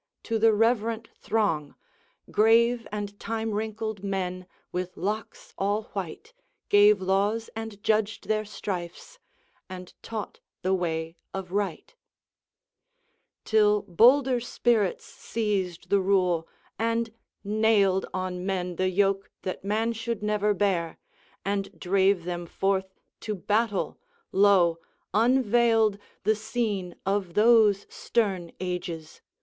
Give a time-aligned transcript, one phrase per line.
[0.23, 1.75] To the reverent throng,
[2.31, 6.33] Grave and time wrinkled men, with locks all white,
[6.69, 9.19] Gave laws, and judged their strifes,
[9.69, 13.15] and taught the way of right; XII.
[13.45, 16.47] Till bolder spirits seized the rule,
[16.79, 17.11] and
[17.43, 20.97] nailed On men the yoke that man should never bear,
[21.45, 23.99] And drave them forth to battle.
[24.31, 24.79] Lo!
[25.13, 29.21] unveiled The scene of those stern ages!